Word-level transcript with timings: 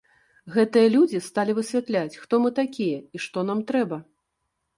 Гэтыя 0.53 0.87
людзі 0.95 1.19
сталі 1.25 1.51
высвятляць, 1.59 2.17
хто 2.23 2.33
мы 2.45 2.49
такія 2.61 2.99
і 3.19 3.23
што 3.27 3.45
нам 3.53 3.63
трэба. 3.71 3.97